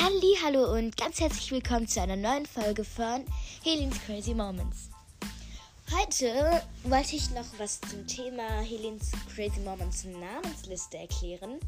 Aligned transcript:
Halli, 0.00 0.36
hallo 0.44 0.74
und 0.74 0.96
ganz 0.96 1.18
herzlich 1.18 1.50
willkommen 1.50 1.88
zu 1.88 2.00
einer 2.00 2.14
neuen 2.14 2.46
Folge 2.46 2.84
von 2.84 3.24
Helens 3.64 3.96
Crazy 4.06 4.32
Moments. 4.32 4.90
Heute 5.90 6.62
wollte 6.84 7.16
ich 7.16 7.30
noch 7.30 7.46
was 7.58 7.80
zum 7.80 8.06
Thema 8.06 8.60
Helens 8.60 9.10
Crazy 9.34 9.58
Moments 9.60 10.04
Namensliste 10.04 10.98
erklären, 10.98 11.58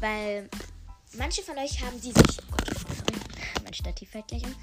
weil 0.00 0.50
manche 1.16 1.42
von 1.42 1.56
euch 1.58 1.80
haben 1.82 2.00
die 2.00 2.10
sich. 2.10 2.38
Oh 2.50 2.56
Gott, 2.56 2.78
sorry, 2.80 3.20
mein 3.62 3.74
Stativ 3.74 4.10
fällt 4.10 4.26
gleich 4.26 4.42
um. 4.42 4.54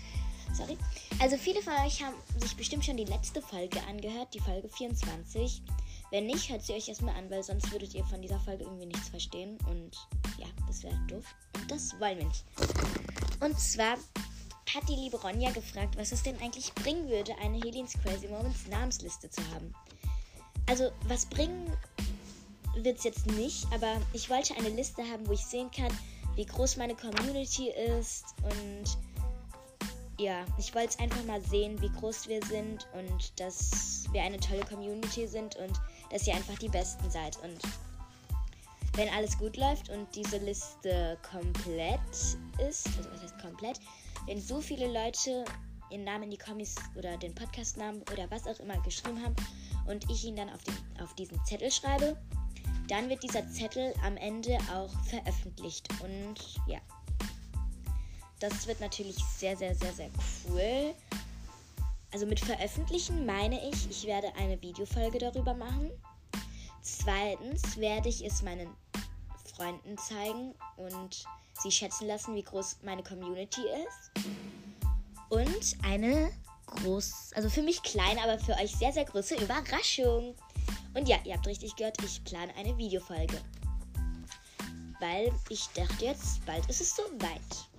Sorry. 0.53 0.77
Also 1.19 1.37
viele 1.37 1.61
von 1.61 1.73
euch 1.85 2.03
haben 2.03 2.15
sich 2.41 2.53
bestimmt 2.57 2.83
schon 2.83 2.97
die 2.97 3.05
letzte 3.05 3.41
Folge 3.41 3.81
angehört, 3.87 4.33
die 4.33 4.41
Folge 4.41 4.67
24. 4.67 5.61
Wenn 6.13 6.27
nicht, 6.27 6.47
hört 6.51 6.61
sie 6.61 6.73
euch 6.73 6.87
erstmal 6.87 7.15
an, 7.15 7.27
weil 7.31 7.41
sonst 7.41 7.71
würdet 7.71 7.95
ihr 7.95 8.05
von 8.05 8.21
dieser 8.21 8.39
Folge 8.41 8.65
irgendwie 8.65 8.85
nichts 8.85 9.09
verstehen. 9.09 9.57
Und 9.67 9.97
ja, 10.37 10.45
das 10.67 10.83
wäre 10.83 10.95
doof. 11.07 11.25
Und 11.55 11.71
das 11.71 11.99
wollen 11.99 12.19
wir 12.19 12.27
nicht. 12.27 12.45
Und 13.39 13.59
zwar 13.59 13.93
hat 14.75 14.87
die 14.87 14.95
liebe 14.95 15.19
Ronja 15.19 15.49
gefragt, 15.49 15.97
was 15.97 16.11
es 16.11 16.21
denn 16.21 16.39
eigentlich 16.39 16.71
bringen 16.75 17.09
würde, 17.09 17.35
eine 17.39 17.57
Helens 17.57 17.93
Crazy 17.93 18.27
Moments 18.27 18.67
Namensliste 18.67 19.27
zu 19.27 19.41
haben. 19.55 19.73
Also, 20.67 20.91
was 21.07 21.25
bringen 21.25 21.75
wird 22.75 22.99
es 22.99 23.05
jetzt 23.05 23.25
nicht, 23.31 23.65
aber 23.73 23.99
ich 24.13 24.29
wollte 24.29 24.55
eine 24.55 24.69
Liste 24.69 25.01
haben, 25.01 25.25
wo 25.25 25.31
ich 25.31 25.43
sehen 25.43 25.71
kann, 25.71 25.91
wie 26.35 26.45
groß 26.45 26.77
meine 26.77 26.93
Community 26.93 27.71
ist 27.99 28.25
und 28.43 28.97
ja, 30.19 30.45
ich 30.59 30.73
wollte 30.75 30.99
einfach 30.99 31.23
mal 31.25 31.41
sehen, 31.41 31.81
wie 31.81 31.89
groß 31.89 32.27
wir 32.27 32.39
sind 32.45 32.87
und 32.93 33.39
dass 33.39 34.05
wir 34.11 34.21
eine 34.21 34.39
tolle 34.39 34.63
Community 34.65 35.27
sind 35.27 35.55
und 35.55 35.81
dass 36.13 36.27
ihr 36.27 36.35
einfach 36.35 36.57
die 36.59 36.69
Besten 36.69 37.09
seid. 37.09 37.37
Und 37.43 37.57
wenn 38.95 39.09
alles 39.09 39.35
gut 39.37 39.57
läuft 39.57 39.89
und 39.89 40.07
diese 40.15 40.37
Liste 40.37 41.17
komplett 41.29 41.99
ist, 42.65 42.87
also 42.97 43.11
was 43.11 43.23
heißt 43.23 43.39
komplett, 43.39 43.79
wenn 44.27 44.39
so 44.39 44.61
viele 44.61 44.87
Leute 44.87 45.43
ihren 45.89 46.03
Namen 46.03 46.25
in 46.25 46.31
die 46.31 46.37
Kommis 46.37 46.75
oder 46.95 47.17
den 47.17 47.33
Podcastnamen 47.33 48.03
oder 48.13 48.29
was 48.29 48.45
auch 48.45 48.59
immer 48.59 48.79
geschrieben 48.83 49.21
haben 49.23 49.35
und 49.87 50.09
ich 50.09 50.23
ihn 50.23 50.35
dann 50.35 50.49
auf, 50.51 50.63
den, 50.63 50.75
auf 51.01 51.13
diesen 51.15 51.43
Zettel 51.45 51.71
schreibe, 51.71 52.15
dann 52.87 53.09
wird 53.09 53.23
dieser 53.23 53.49
Zettel 53.49 53.93
am 54.03 54.15
Ende 54.17 54.57
auch 54.71 54.91
veröffentlicht. 55.05 55.87
Und 56.03 56.35
ja, 56.67 56.79
das 58.39 58.67
wird 58.67 58.79
natürlich 58.79 59.17
sehr, 59.17 59.57
sehr, 59.57 59.73
sehr, 59.73 59.93
sehr 59.93 60.09
cool. 60.47 60.93
Also 62.13 62.27
mit 62.27 62.39
veröffentlichen 62.39 63.25
meine 63.25 63.59
ich, 63.67 63.89
ich 63.89 64.05
werde 64.05 64.33
eine 64.35 64.61
Videofolge 64.61 65.17
darüber 65.17 65.55
machen. 65.55 65.89
Zweitens 66.83 67.75
werde 67.77 68.07
ich 68.07 68.23
es 68.23 68.43
meinen 68.43 68.69
Freunden 69.55 69.97
zeigen 69.97 70.53
und 70.77 71.25
sie 71.59 71.71
schätzen 71.71 72.07
lassen, 72.07 72.35
wie 72.35 72.43
groß 72.43 72.77
meine 72.83 73.01
Community 73.01 73.61
ist. 73.61 74.27
Und 75.29 75.75
eine 75.83 76.31
groß, 76.67 77.31
also 77.33 77.49
für 77.49 77.63
mich 77.63 77.81
kleine, 77.81 78.21
aber 78.21 78.37
für 78.37 78.53
euch 78.53 78.75
sehr, 78.75 78.93
sehr 78.93 79.05
große 79.05 79.35
Überraschung. 79.35 80.35
Und 80.93 81.09
ja, 81.09 81.17
ihr 81.23 81.33
habt 81.33 81.47
richtig 81.47 81.75
gehört, 81.75 81.97
ich 82.03 82.23
plane 82.23 82.53
eine 82.55 82.77
Videofolge. 82.77 83.41
Weil 84.99 85.31
ich 85.49 85.65
dachte 85.69 86.05
jetzt, 86.05 86.45
bald 86.45 86.69
ist 86.69 86.81
es 86.81 86.95
soweit. 86.95 87.72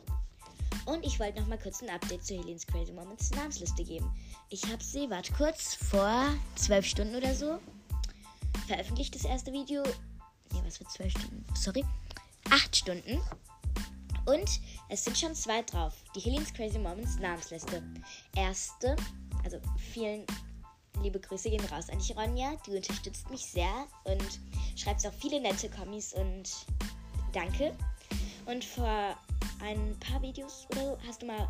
Und 0.86 1.04
ich 1.04 1.18
wollte 1.18 1.40
noch 1.40 1.48
mal 1.48 1.58
kurz 1.58 1.82
ein 1.82 1.90
Update 1.90 2.24
zu 2.24 2.34
Helens 2.34 2.66
Crazy 2.66 2.92
Moments 2.92 3.30
Namensliste 3.30 3.84
geben. 3.84 4.10
Ich 4.50 4.64
habe 4.64 4.82
sie, 4.82 5.08
warte 5.08 5.32
kurz, 5.32 5.74
vor 5.74 6.34
zwölf 6.56 6.84
Stunden 6.84 7.16
oder 7.16 7.34
so 7.34 7.58
veröffentlicht, 8.66 9.14
das 9.14 9.24
erste 9.24 9.52
Video. 9.52 9.82
Ne, 9.82 10.62
was 10.64 10.78
für 10.78 10.86
zwölf 10.86 11.10
Stunden? 11.12 11.44
Sorry. 11.54 11.84
Acht 12.50 12.76
Stunden. 12.76 13.20
Und 14.26 14.60
es 14.88 15.04
sind 15.04 15.16
schon 15.18 15.34
zwei 15.34 15.62
drauf. 15.62 15.94
Die 16.14 16.20
Helens 16.20 16.52
Crazy 16.52 16.78
Moments 16.78 17.18
Namensliste. 17.18 17.82
Erste, 18.36 18.96
also 19.44 19.58
vielen 19.92 20.24
liebe 21.02 21.20
Grüße 21.20 21.50
gehen 21.50 21.64
raus 21.66 21.90
an 21.90 21.98
dich, 21.98 22.16
Ronja. 22.16 22.56
Du 22.64 22.72
unterstützt 22.72 23.28
mich 23.30 23.44
sehr 23.44 23.86
und 24.04 24.40
schreibst 24.76 25.06
auch 25.06 25.12
viele 25.12 25.40
nette 25.40 25.68
Kommis 25.68 26.14
und 26.14 26.50
danke. 27.32 27.76
Und 28.46 28.64
vor 28.64 29.16
ein 29.62 29.98
paar 30.00 30.20
Videos 30.22 30.66
oder 30.70 30.82
so 30.82 30.98
hast 31.06 31.22
du 31.22 31.26
mal, 31.26 31.48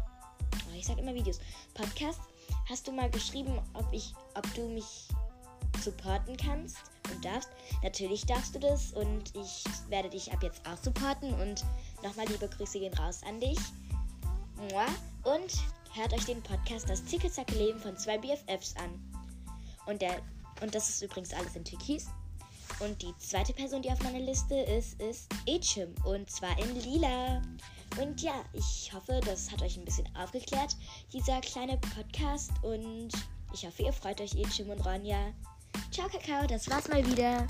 oh, 0.69 0.75
ich 0.77 0.87
sag 0.87 0.99
immer 0.99 1.15
Videos, 1.15 1.41
Podcast, 1.75 2.21
hast 2.69 2.87
du 2.87 2.93
mal 2.93 3.10
geschrieben, 3.10 3.60
ob 3.75 3.87
ich, 3.93 4.15
ob 4.34 4.55
du 4.55 4.69
mich 4.69 5.09
supporten 5.83 6.37
kannst 6.37 6.78
und 7.12 7.25
darfst. 7.25 7.50
Natürlich 7.83 8.25
darfst 8.27 8.54
du 8.54 8.59
das 8.59 8.93
und 8.93 9.34
ich 9.34 9.65
werde 9.88 10.09
dich 10.09 10.33
ab 10.33 10.43
jetzt 10.43 10.66
auch 10.66 10.77
supporten 10.83 11.34
und 11.41 11.65
nochmal 12.03 12.27
liebe 12.28 12.49
Grüße 12.49 12.78
gehen 12.78 12.94
raus 12.94 13.21
an 13.27 13.41
dich. 13.41 13.59
Und 15.25 15.53
hört 15.94 16.12
euch 16.12 16.25
den 16.25 16.43
Podcast 16.43 16.88
Das 16.88 17.04
Zickelzacke 17.04 17.54
Leben 17.56 17.81
von 17.81 17.97
zwei 17.97 18.19
BFFs 18.19 18.75
an. 18.77 18.91
Und, 19.87 20.00
der, 20.00 20.22
und 20.62 20.75
das 20.75 20.88
ist 20.88 21.03
übrigens 21.03 21.34
alles 21.34 21.56
in 21.56 21.65
Türkis. 21.65 22.06
Und 22.81 23.01
die 23.03 23.17
zweite 23.19 23.53
Person, 23.53 23.83
die 23.83 23.91
auf 23.91 24.03
meiner 24.03 24.21
Liste 24.21 24.55
ist, 24.55 25.01
ist 25.01 25.29
Echim. 25.47 25.95
Und 26.05 26.31
zwar 26.31 26.59
in 26.59 26.75
Lila. 26.81 27.41
Und 28.01 28.21
ja, 28.21 28.45
ich 28.53 28.93
hoffe, 28.93 29.21
das 29.25 29.51
hat 29.51 29.62
euch 29.62 29.77
ein 29.77 29.85
bisschen 29.85 30.09
aufgeklärt, 30.17 30.77
dieser 31.13 31.41
kleine 31.41 31.79
Podcast. 31.79 32.51
Und 32.63 33.11
ich 33.53 33.65
hoffe, 33.65 33.84
ihr 33.84 33.93
freut 33.93 34.21
euch, 34.21 34.34
Echim 34.34 34.71
und 34.71 34.84
Ronja. 34.84 35.33
Ciao, 35.93 36.09
Kakao, 36.09 36.47
das 36.47 36.69
war's 36.69 36.89
mal 36.89 37.07
wieder. 37.07 37.47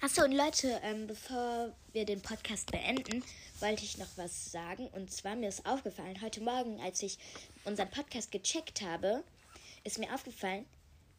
Achso, 0.00 0.24
und 0.24 0.32
Leute, 0.32 0.80
ähm, 0.82 1.06
bevor 1.06 1.72
wir 1.92 2.04
den 2.04 2.20
Podcast 2.20 2.70
beenden, 2.70 3.22
wollte 3.60 3.84
ich 3.84 3.98
noch 3.98 4.16
was 4.16 4.50
sagen. 4.50 4.88
Und 4.88 5.12
zwar 5.12 5.36
mir 5.36 5.48
ist 5.48 5.66
aufgefallen, 5.66 6.20
heute 6.22 6.40
Morgen, 6.40 6.80
als 6.80 7.02
ich 7.02 7.18
unseren 7.64 7.90
Podcast 7.90 8.32
gecheckt 8.32 8.82
habe, 8.82 9.22
ist 9.84 9.98
mir 9.98 10.12
aufgefallen, 10.12 10.66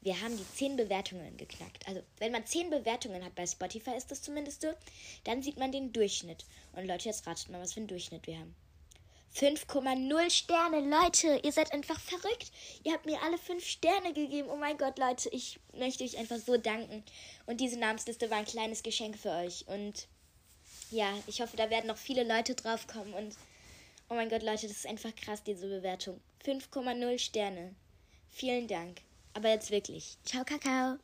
wir 0.02 0.22
haben 0.22 0.38
die 0.38 0.46
10 0.56 0.78
Bewertungen 0.78 1.36
geknackt. 1.38 1.88
Also, 1.88 2.02
wenn 2.20 2.32
man 2.32 2.46
10 2.46 2.70
Bewertungen 2.70 3.24
hat, 3.24 3.36
bei 3.36 3.46
Spotify 3.46 3.92
ist 3.98 4.12
das 4.12 4.22
zumindest 4.22 4.62
so, 4.62 4.70
dann 5.26 5.44
sieht 5.44 5.58
man 5.58 5.72
den 5.72 5.92
Durchschnitt. 5.92 6.46
Und 6.74 6.88
Leute, 6.88 7.10
jetzt 7.10 7.28
ratet 7.28 7.50
mal, 7.50 7.62
was 7.62 7.74
für 7.74 7.82
einen 7.82 7.88
Durchschnitt 7.88 8.26
wir 8.26 8.38
haben. 8.38 8.56
5,0 9.36 10.30
Sterne, 10.32 10.80
Leute, 10.80 11.40
ihr 11.44 11.52
seid 11.52 11.72
einfach 11.72 12.00
verrückt. 12.00 12.52
Ihr 12.84 12.94
habt 12.94 13.06
mir 13.06 13.22
alle 13.22 13.38
5 13.38 13.64
Sterne 13.64 14.14
gegeben. 14.14 14.50
Oh 14.50 14.56
mein 14.56 14.78
Gott, 14.78 14.98
Leute, 14.98 15.30
ich 15.30 15.60
möchte 15.74 16.04
euch 16.04 16.18
einfach 16.18 16.40
so 16.40 16.58
danken. 16.58 17.04
Und 17.46 17.62
diese 17.62 17.78
Namensliste 17.78 18.30
war 18.32 18.38
ein 18.38 18.46
kleines 18.46 18.82
Geschenk 18.82 19.18
für 19.18 19.32
euch. 19.32 19.68
Und 19.68 20.08
ja, 20.92 21.14
ich 21.28 21.42
hoffe, 21.42 21.58
da 21.58 21.70
werden 21.70 21.88
noch 21.88 21.98
viele 21.98 22.24
Leute 22.24 22.56
draufkommen. 22.56 23.14
Und 23.14 23.36
oh 24.10 24.16
mein 24.16 24.30
Gott, 24.30 24.44
Leute, 24.44 24.68
das 24.68 24.78
ist 24.78 24.88
einfach 24.88 25.16
krass, 25.16 25.44
diese 25.44 25.68
Bewertung. 25.68 26.20
5,0 26.46 27.20
Sterne. 27.20 27.76
Vielen 28.30 28.68
Dank. 28.68 29.02
Aber 29.40 29.48
jetzt 29.52 29.72
wirklich. 29.72 30.18
Ciao, 30.26 30.44
Kakao. 30.44 31.00